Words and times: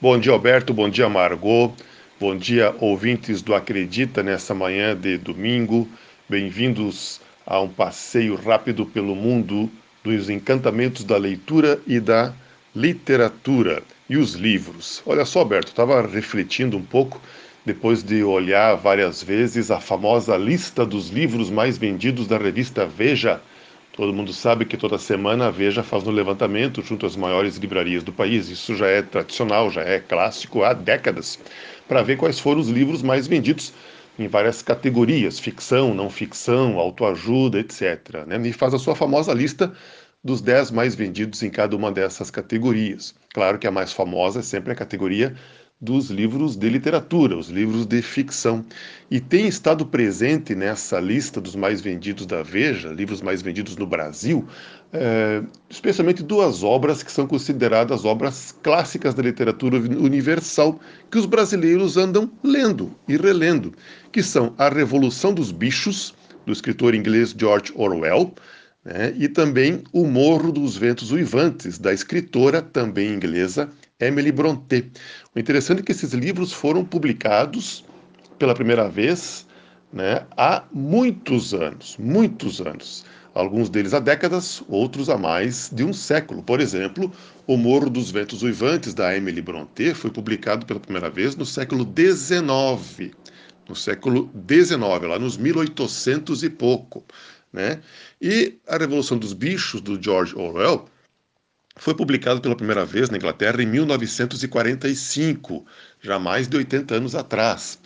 Bom 0.00 0.18
dia, 0.18 0.32
Alberto. 0.32 0.74
Bom 0.74 0.88
dia, 0.88 1.08
Margot. 1.08 1.72
Bom 2.18 2.36
dia, 2.36 2.74
ouvintes 2.80 3.40
do 3.40 3.54
Acredita 3.54 4.22
nessa 4.22 4.52
manhã 4.52 4.94
de 4.94 5.16
domingo. 5.16 5.88
Bem-vindos 6.28 7.20
a 7.46 7.60
um 7.60 7.68
passeio 7.68 8.34
rápido 8.34 8.84
pelo 8.84 9.14
mundo 9.14 9.70
dos 10.02 10.28
encantamentos 10.28 11.04
da 11.04 11.16
leitura 11.16 11.80
e 11.86 12.00
da 12.00 12.34
literatura 12.74 13.82
e 14.10 14.16
os 14.16 14.34
livros. 14.34 15.00
Olha 15.06 15.24
só, 15.24 15.38
Alberto, 15.38 15.68
estava 15.68 16.02
refletindo 16.06 16.76
um 16.76 16.84
pouco 16.84 17.20
depois 17.64 18.02
de 18.02 18.22
olhar 18.24 18.74
várias 18.74 19.22
vezes 19.22 19.70
a 19.70 19.80
famosa 19.80 20.36
lista 20.36 20.84
dos 20.84 21.08
livros 21.08 21.50
mais 21.50 21.78
vendidos 21.78 22.26
da 22.26 22.36
revista 22.36 22.84
Veja 22.84 23.40
Todo 23.96 24.12
mundo 24.12 24.32
sabe 24.32 24.64
que 24.64 24.76
toda 24.76 24.98
semana 24.98 25.46
a 25.46 25.50
Veja 25.52 25.80
faz 25.84 26.04
um 26.04 26.10
levantamento 26.10 26.82
junto 26.82 27.06
às 27.06 27.14
maiores 27.14 27.56
livrarias 27.58 28.02
do 28.02 28.12
país. 28.12 28.48
Isso 28.48 28.74
já 28.74 28.88
é 28.88 29.00
tradicional, 29.02 29.70
já 29.70 29.82
é 29.82 30.00
clássico 30.00 30.64
há 30.64 30.72
décadas, 30.72 31.38
para 31.86 32.02
ver 32.02 32.16
quais 32.16 32.40
foram 32.40 32.60
os 32.60 32.68
livros 32.68 33.02
mais 33.02 33.28
vendidos 33.28 33.72
em 34.18 34.26
várias 34.26 34.62
categorias, 34.62 35.38
ficção, 35.38 35.94
não 35.94 36.10
ficção, 36.10 36.76
autoajuda, 36.80 37.60
etc. 37.60 38.26
Né? 38.26 38.48
E 38.48 38.52
faz 38.52 38.74
a 38.74 38.80
sua 38.80 38.96
famosa 38.96 39.32
lista 39.32 39.72
dos 40.24 40.40
10 40.40 40.72
mais 40.72 40.96
vendidos 40.96 41.44
em 41.44 41.50
cada 41.50 41.76
uma 41.76 41.92
dessas 41.92 42.32
categorias. 42.32 43.14
Claro 43.32 43.60
que 43.60 43.66
a 43.66 43.70
mais 43.70 43.92
famosa 43.92 44.40
é 44.40 44.42
sempre 44.42 44.72
a 44.72 44.76
categoria 44.76 45.36
dos 45.80 46.08
livros 46.08 46.56
de 46.56 46.68
literatura, 46.70 47.36
os 47.36 47.48
livros 47.48 47.84
de 47.84 48.00
ficção. 48.00 48.64
E 49.10 49.20
tem 49.20 49.46
estado 49.46 49.84
presente 49.84 50.54
nessa 50.54 50.98
lista 50.98 51.40
dos 51.40 51.54
mais 51.54 51.80
vendidos 51.80 52.24
da 52.24 52.42
Veja, 52.42 52.88
livros 52.88 53.20
mais 53.20 53.42
vendidos 53.42 53.76
no 53.76 53.86
Brasil, 53.86 54.46
é, 54.92 55.42
especialmente 55.68 56.22
duas 56.22 56.62
obras 56.62 57.02
que 57.02 57.12
são 57.12 57.26
consideradas 57.26 58.04
obras 58.04 58.54
clássicas 58.62 59.12
da 59.12 59.22
literatura 59.22 59.76
universal, 59.78 60.80
que 61.10 61.18
os 61.18 61.26
brasileiros 61.26 61.96
andam 61.96 62.30
lendo 62.42 62.90
e 63.06 63.16
relendo, 63.16 63.74
que 64.10 64.22
são 64.22 64.54
A 64.56 64.68
Revolução 64.68 65.34
dos 65.34 65.52
Bichos, 65.52 66.14
do 66.46 66.52
escritor 66.52 66.94
inglês 66.94 67.34
George 67.36 67.72
Orwell, 67.74 68.32
né, 68.84 69.14
e 69.16 69.28
também 69.28 69.82
O 69.92 70.06
Morro 70.06 70.52
dos 70.52 70.76
Ventos 70.76 71.10
Uivantes, 71.10 71.78
da 71.78 71.92
escritora 71.92 72.62
também 72.62 73.12
inglesa 73.14 73.68
Emily 74.00 74.32
Brontë. 74.32 74.90
O 75.34 75.38
interessante 75.38 75.80
é 75.80 75.82
que 75.84 75.92
esses 75.92 76.12
livros 76.12 76.52
foram 76.52 76.84
publicados 76.84 77.84
pela 78.38 78.54
primeira 78.54 78.88
vez 78.88 79.46
né, 79.92 80.26
há 80.36 80.64
muitos 80.72 81.54
anos, 81.54 81.96
muitos 81.98 82.60
anos. 82.60 83.04
Alguns 83.34 83.70
deles 83.70 83.94
há 83.94 84.00
décadas, 84.00 84.62
outros 84.68 85.08
há 85.08 85.16
mais 85.16 85.70
de 85.72 85.84
um 85.84 85.92
século. 85.92 86.42
Por 86.42 86.60
exemplo, 86.60 87.10
O 87.46 87.56
Morro 87.56 87.88
dos 87.88 88.10
Ventos 88.10 88.42
Uivantes, 88.42 88.94
da 88.94 89.16
Emily 89.16 89.40
Brontë, 89.40 89.94
foi 89.94 90.10
publicado 90.10 90.66
pela 90.66 90.80
primeira 90.80 91.08
vez 91.08 91.36
no 91.36 91.46
século 91.46 91.84
XIX. 91.84 93.12
No 93.68 93.76
século 93.76 94.30
XIX, 94.48 94.80
lá 95.08 95.18
nos 95.18 95.36
1800 95.36 96.42
e 96.42 96.50
pouco. 96.50 97.04
Né? 97.52 97.80
E 98.20 98.58
A 98.66 98.76
Revolução 98.76 99.18
dos 99.18 99.32
Bichos, 99.32 99.80
do 99.80 100.00
George 100.02 100.36
Orwell, 100.36 100.86
foi 101.76 101.94
publicado 101.94 102.40
pela 102.40 102.56
primeira 102.56 102.84
vez 102.84 103.10
na 103.10 103.16
Inglaterra 103.16 103.62
em 103.62 103.66
1945, 103.66 105.66
já 106.00 106.18
mais 106.18 106.48
de 106.48 106.56
80 106.56 106.94
anos 106.94 107.14
atrás. 107.14 107.78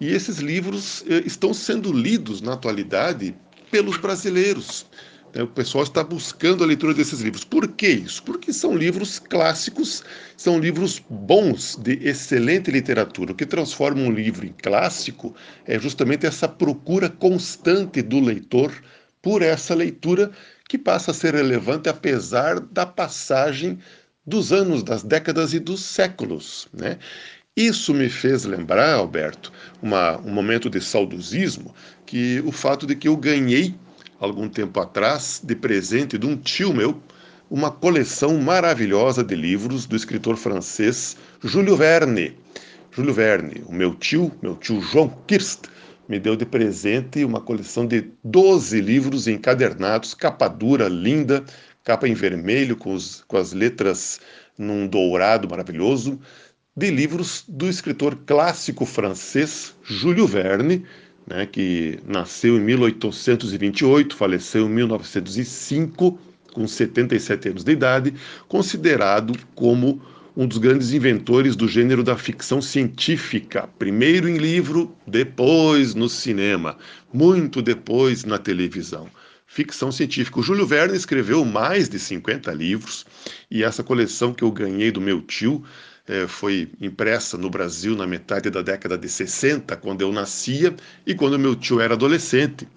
E 0.00 0.08
esses 0.08 0.38
livros 0.38 1.04
eh, 1.08 1.22
estão 1.24 1.54
sendo 1.54 1.92
lidos 1.92 2.40
na 2.40 2.52
atualidade 2.52 3.34
pelos 3.70 3.96
brasileiros. 3.96 4.86
Né? 5.34 5.42
O 5.42 5.46
pessoal 5.46 5.84
está 5.84 6.04
buscando 6.04 6.62
a 6.62 6.66
leitura 6.66 6.92
desses 6.92 7.20
livros. 7.20 7.44
Por 7.44 7.66
que 7.68 7.88
isso? 7.88 8.22
Porque 8.22 8.52
são 8.52 8.76
livros 8.76 9.18
clássicos, 9.18 10.04
são 10.36 10.58
livros 10.58 11.02
bons, 11.08 11.76
de 11.76 11.92
excelente 12.06 12.70
literatura. 12.70 13.32
O 13.32 13.34
que 13.34 13.46
transforma 13.46 14.02
um 14.02 14.12
livro 14.12 14.46
em 14.46 14.52
clássico 14.52 15.34
é 15.66 15.78
justamente 15.78 16.26
essa 16.26 16.46
procura 16.46 17.08
constante 17.08 18.02
do 18.02 18.20
leitor 18.20 18.70
por 19.22 19.42
essa 19.42 19.74
leitura 19.74 20.30
que 20.68 20.78
passa 20.78 21.10
a 21.10 21.14
ser 21.14 21.34
relevante 21.34 21.88
apesar 21.88 22.60
da 22.60 22.86
passagem 22.86 23.78
dos 24.24 24.52
anos, 24.52 24.82
das 24.82 25.02
décadas 25.02 25.52
e 25.52 25.58
dos 25.58 25.80
séculos. 25.80 26.68
Né? 26.72 26.98
Isso 27.56 27.92
me 27.92 28.08
fez 28.08 28.44
lembrar, 28.44 28.94
Alberto, 28.94 29.52
uma, 29.82 30.18
um 30.18 30.30
momento 30.30 30.70
de 30.70 30.80
saudosismo, 30.80 31.74
que 32.06 32.40
o 32.46 32.52
fato 32.52 32.86
de 32.86 32.94
que 32.94 33.08
eu 33.08 33.16
ganhei, 33.16 33.74
algum 34.18 34.48
tempo 34.48 34.78
atrás, 34.80 35.40
de 35.42 35.54
presente 35.54 36.16
de 36.16 36.26
um 36.26 36.36
tio 36.36 36.72
meu, 36.72 37.02
uma 37.50 37.70
coleção 37.70 38.38
maravilhosa 38.38 39.24
de 39.24 39.34
livros 39.34 39.84
do 39.84 39.96
escritor 39.96 40.36
francês 40.36 41.16
Júlio 41.42 41.76
Verne. 41.76 42.36
Júlio 42.92 43.12
Verne, 43.12 43.62
o 43.66 43.72
meu 43.72 43.94
tio, 43.94 44.30
meu 44.40 44.54
tio 44.54 44.80
João 44.80 45.08
Kirst, 45.26 45.64
me 46.10 46.18
deu 46.18 46.34
de 46.34 46.44
presente 46.44 47.24
uma 47.24 47.40
coleção 47.40 47.86
de 47.86 48.10
12 48.24 48.80
livros 48.80 49.28
encadernados, 49.28 50.12
capa 50.12 50.48
dura, 50.48 50.88
linda, 50.88 51.44
capa 51.84 52.08
em 52.08 52.14
vermelho, 52.14 52.74
com, 52.74 52.92
os, 52.92 53.22
com 53.28 53.36
as 53.36 53.52
letras 53.52 54.20
num 54.58 54.88
dourado 54.88 55.48
maravilhoso, 55.48 56.18
de 56.76 56.90
livros 56.90 57.44
do 57.46 57.68
escritor 57.68 58.18
clássico 58.26 58.84
francês 58.84 59.76
Júlio 59.84 60.26
Verne, 60.26 60.84
né, 61.28 61.46
que 61.46 62.00
nasceu 62.04 62.56
em 62.56 62.60
1828, 62.60 64.16
faleceu 64.16 64.66
em 64.66 64.70
1905, 64.70 66.18
com 66.52 66.66
77 66.66 67.50
anos 67.50 67.62
de 67.62 67.70
idade, 67.70 68.14
considerado 68.48 69.38
como 69.54 70.02
um 70.36 70.46
dos 70.46 70.58
grandes 70.58 70.92
inventores 70.92 71.56
do 71.56 71.66
gênero 71.66 72.02
da 72.02 72.16
ficção 72.16 72.62
científica, 72.62 73.68
primeiro 73.78 74.28
em 74.28 74.36
livro, 74.36 74.94
depois 75.06 75.94
no 75.94 76.08
cinema, 76.08 76.76
muito 77.12 77.60
depois 77.60 78.24
na 78.24 78.38
televisão. 78.38 79.08
Ficção 79.46 79.90
científica. 79.90 80.38
O 80.38 80.42
Júlio 80.42 80.66
Verne 80.66 80.96
escreveu 80.96 81.44
mais 81.44 81.88
de 81.88 81.98
50 81.98 82.52
livros 82.52 83.04
e 83.50 83.64
essa 83.64 83.82
coleção 83.82 84.32
que 84.32 84.44
eu 84.44 84.52
ganhei 84.52 84.92
do 84.92 85.00
meu 85.00 85.20
tio 85.20 85.64
eh, 86.06 86.28
foi 86.28 86.70
impressa 86.80 87.36
no 87.36 87.50
Brasil 87.50 87.96
na 87.96 88.06
metade 88.06 88.48
da 88.48 88.62
década 88.62 88.96
de 88.96 89.08
60, 89.08 89.76
quando 89.76 90.02
eu 90.02 90.12
nascia 90.12 90.74
e 91.04 91.14
quando 91.14 91.38
meu 91.38 91.56
tio 91.56 91.80
era 91.80 91.94
adolescente. 91.94 92.68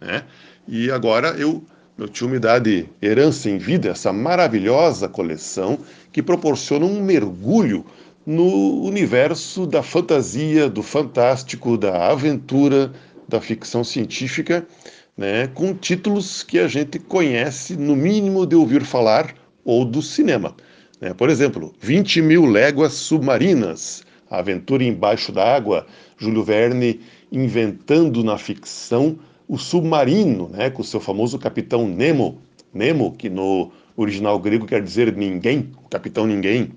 Né? 0.00 0.24
E 0.68 0.88
agora 0.90 1.30
eu 1.30 1.64
meu 2.00 2.08
tio 2.08 2.30
me 2.30 2.38
dá 2.38 2.58
de 2.58 2.86
herança 3.02 3.50
em 3.50 3.58
vida 3.58 3.90
essa 3.90 4.10
maravilhosa 4.10 5.06
coleção 5.06 5.78
que 6.10 6.22
proporciona 6.22 6.86
um 6.86 7.02
mergulho 7.02 7.84
no 8.24 8.82
universo 8.84 9.66
da 9.66 9.82
fantasia, 9.82 10.66
do 10.66 10.82
fantástico, 10.82 11.76
da 11.76 12.10
aventura, 12.10 12.90
da 13.28 13.38
ficção 13.38 13.84
científica, 13.84 14.66
né, 15.14 15.48
com 15.48 15.74
títulos 15.74 16.42
que 16.42 16.58
a 16.58 16.66
gente 16.66 16.98
conhece, 16.98 17.76
no 17.76 17.94
mínimo, 17.94 18.46
de 18.46 18.56
ouvir 18.56 18.82
falar 18.82 19.34
ou 19.62 19.84
do 19.84 20.00
cinema. 20.00 20.56
Né? 21.02 21.12
Por 21.12 21.28
exemplo, 21.28 21.74
20 21.80 22.22
mil 22.22 22.46
léguas 22.46 22.94
submarinas, 22.94 24.04
aventura 24.30 24.82
embaixo 24.82 25.32
da 25.32 25.54
água, 25.54 25.86
Júlio 26.16 26.42
Verne 26.42 26.98
inventando 27.30 28.24
na 28.24 28.38
ficção 28.38 29.18
o 29.50 29.58
submarino, 29.58 30.48
né, 30.48 30.70
com 30.70 30.80
o 30.80 30.84
seu 30.84 31.00
famoso 31.00 31.36
capitão 31.36 31.88
Nemo, 31.88 32.40
Nemo, 32.72 33.16
que 33.18 33.28
no 33.28 33.72
original 33.96 34.38
grego 34.38 34.64
quer 34.64 34.80
dizer 34.80 35.16
ninguém, 35.16 35.72
o 35.84 35.88
capitão 35.88 36.24
ninguém. 36.24 36.70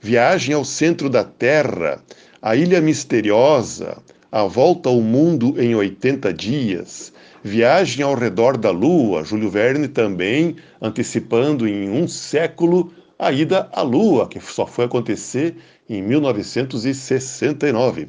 Viagem 0.00 0.54
ao 0.54 0.64
centro 0.64 1.10
da 1.10 1.22
Terra, 1.22 2.02
a 2.40 2.56
Ilha 2.56 2.80
Misteriosa, 2.80 3.98
a 4.32 4.44
volta 4.44 4.88
ao 4.88 5.02
mundo 5.02 5.60
em 5.60 5.74
80 5.74 6.32
dias, 6.32 7.12
Viagem 7.44 8.02
ao 8.02 8.14
redor 8.14 8.56
da 8.56 8.70
Lua, 8.70 9.22
Júlio 9.22 9.50
Verne 9.50 9.86
também 9.86 10.56
antecipando 10.80 11.68
em 11.68 11.90
um 11.90 12.08
século 12.08 12.90
a 13.18 13.30
ida 13.30 13.68
à 13.72 13.82
Lua, 13.82 14.26
que 14.26 14.40
só 14.40 14.66
foi 14.66 14.86
acontecer 14.86 15.54
em 15.86 16.00
1969. 16.02 18.08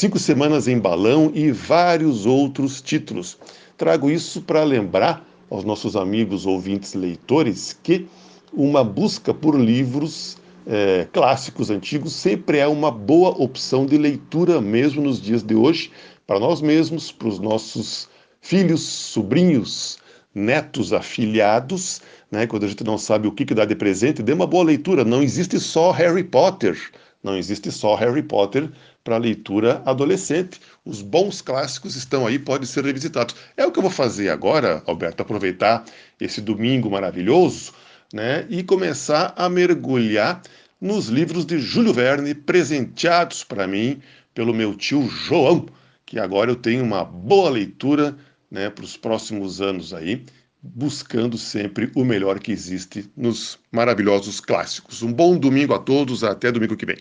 Cinco 0.00 0.18
Semanas 0.18 0.66
em 0.66 0.78
Balão 0.78 1.30
e 1.34 1.52
vários 1.52 2.24
outros 2.24 2.80
títulos. 2.80 3.36
Trago 3.76 4.10
isso 4.10 4.40
para 4.40 4.64
lembrar 4.64 5.22
aos 5.50 5.62
nossos 5.62 5.94
amigos 5.94 6.46
ouvintes 6.46 6.94
leitores 6.94 7.78
que 7.82 8.06
uma 8.50 8.82
busca 8.82 9.34
por 9.34 9.60
livros 9.60 10.38
é, 10.66 11.06
clássicos 11.12 11.68
antigos 11.68 12.14
sempre 12.14 12.56
é 12.56 12.66
uma 12.66 12.90
boa 12.90 13.28
opção 13.32 13.84
de 13.84 13.98
leitura, 13.98 14.58
mesmo 14.58 15.02
nos 15.02 15.20
dias 15.20 15.42
de 15.42 15.54
hoje, 15.54 15.90
para 16.26 16.40
nós 16.40 16.62
mesmos, 16.62 17.12
para 17.12 17.28
os 17.28 17.38
nossos 17.38 18.08
filhos, 18.40 18.80
sobrinhos, 18.80 19.98
netos, 20.34 20.94
afilhados, 20.94 22.00
né? 22.30 22.46
quando 22.46 22.64
a 22.64 22.68
gente 22.68 22.84
não 22.84 22.96
sabe 22.96 23.28
o 23.28 23.32
que, 23.32 23.44
que 23.44 23.54
dá 23.54 23.66
de 23.66 23.76
presente, 23.76 24.22
dê 24.22 24.32
uma 24.32 24.46
boa 24.46 24.64
leitura. 24.64 25.04
Não 25.04 25.22
existe 25.22 25.60
só 25.60 25.90
Harry 25.90 26.24
Potter, 26.24 26.78
não 27.22 27.36
existe 27.36 27.70
só 27.70 27.94
Harry 27.94 28.22
Potter 28.22 28.70
para 29.04 29.18
leitura 29.18 29.82
adolescente. 29.84 30.60
Os 30.84 31.02
bons 31.02 31.42
clássicos 31.42 31.96
estão 31.96 32.26
aí, 32.26 32.38
podem 32.38 32.66
ser 32.66 32.84
revisitados. 32.84 33.34
É 33.56 33.66
o 33.66 33.70
que 33.70 33.78
eu 33.78 33.82
vou 33.82 33.90
fazer 33.90 34.30
agora, 34.30 34.82
Alberto, 34.86 35.22
aproveitar 35.22 35.84
esse 36.20 36.40
domingo 36.40 36.90
maravilhoso 36.90 37.72
né, 38.12 38.46
e 38.48 38.62
começar 38.62 39.34
a 39.36 39.48
mergulhar 39.48 40.42
nos 40.80 41.08
livros 41.08 41.44
de 41.44 41.58
Júlio 41.58 41.92
Verne, 41.92 42.34
presenteados 42.34 43.44
para 43.44 43.66
mim 43.66 44.00
pelo 44.34 44.54
meu 44.54 44.74
tio 44.74 45.06
João, 45.08 45.66
que 46.06 46.18
agora 46.18 46.50
eu 46.50 46.56
tenho 46.56 46.82
uma 46.82 47.04
boa 47.04 47.50
leitura 47.50 48.16
né, 48.50 48.70
para 48.70 48.84
os 48.84 48.96
próximos 48.96 49.60
anos 49.60 49.92
aí, 49.92 50.24
buscando 50.62 51.38
sempre 51.38 51.90
o 51.94 52.04
melhor 52.04 52.38
que 52.38 52.52
existe 52.52 53.10
nos 53.16 53.58
maravilhosos 53.72 54.40
clássicos. 54.40 55.02
Um 55.02 55.12
bom 55.12 55.38
domingo 55.38 55.74
a 55.74 55.78
todos, 55.78 56.22
até 56.22 56.52
domingo 56.52 56.76
que 56.76 56.86
vem. 56.86 56.98